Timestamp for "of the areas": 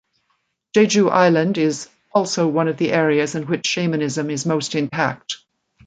2.67-3.35